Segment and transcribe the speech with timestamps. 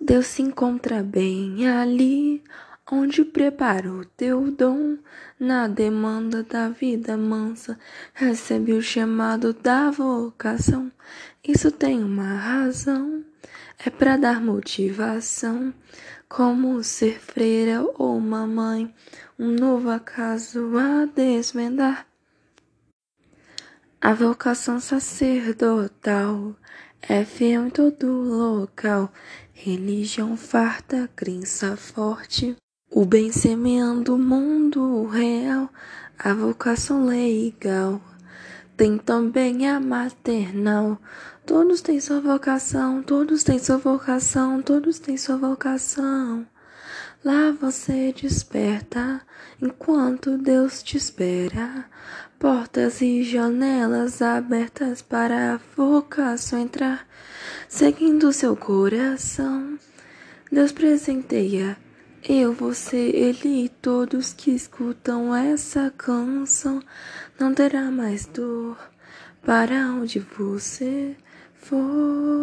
[0.00, 2.44] Deus se encontra bem ali,
[2.90, 4.98] onde prepara o teu dom.
[5.40, 7.78] Na demanda da vida mansa,
[8.12, 10.92] recebe o chamado da vocação.
[11.42, 13.24] Isso tem uma razão,
[13.84, 15.72] é para dar motivação.
[16.28, 18.92] Como ser freira ou mamãe,
[19.38, 22.06] um novo acaso a desvendar.
[24.00, 26.54] A vocação sacerdotal
[27.08, 29.12] é fiel em todo local,
[29.52, 32.56] religião farta, crença forte,
[32.90, 35.70] o bem semeando o mundo real,
[36.18, 38.00] a vocação legal.
[38.76, 41.00] Tem também a maternal.
[41.46, 46.46] Todos têm sua vocação, todos têm sua vocação, todos têm sua vocação.
[47.26, 49.20] Lá você desperta
[49.60, 51.84] enquanto Deus te espera.
[52.38, 57.04] Portas e janelas abertas para a vocação entrar,
[57.68, 59.76] seguindo seu coração.
[60.52, 61.76] Deus presenteia
[62.22, 66.80] eu, você, ele e todos que escutam essa canção.
[67.40, 68.78] Não terá mais dor
[69.44, 71.16] para onde você
[71.56, 72.36] for.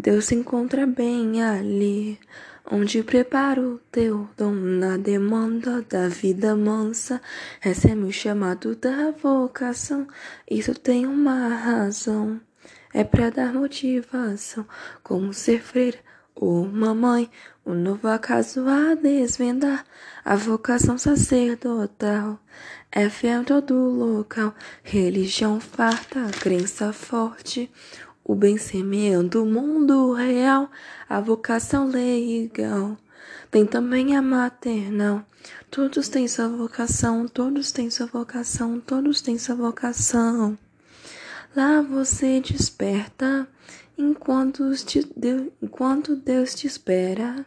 [0.00, 2.20] Deus se encontra bem ali,
[2.70, 7.20] onde prepara o teu dom na demanda da vida mansa.
[7.60, 10.06] Recebe o chamado da vocação,
[10.48, 12.40] isso tem uma razão.
[12.94, 14.64] É para dar motivação,
[15.02, 15.98] como ser freira
[16.32, 17.28] ou mamãe,
[17.66, 19.84] um novo acaso a desvendar.
[20.24, 22.38] A vocação sacerdotal
[22.92, 24.54] é fiel em todo local,
[24.84, 27.68] religião farta, crença forte
[28.28, 30.70] o bem semeando o mundo real,
[31.08, 32.94] a vocação legal.
[33.50, 35.24] Tem também a maternal.
[35.70, 40.58] Todos têm sua vocação, todos têm sua vocação, todos têm sua vocação.
[41.56, 43.48] Lá você desperta
[43.96, 45.10] enquanto, te,
[45.62, 47.46] enquanto Deus te espera.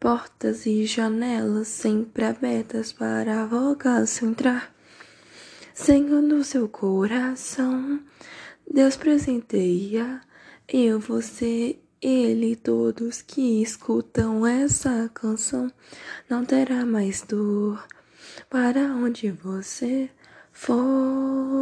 [0.00, 4.74] Portas e janelas sempre abertas para a vocação entrar.
[5.74, 8.00] Segundo seu coração,
[8.70, 10.20] Deus presenteia
[10.66, 15.70] eu, você, ele, todos que escutam essa canção.
[16.28, 17.86] Não terá mais dor
[18.48, 20.08] para onde você
[20.50, 21.53] for.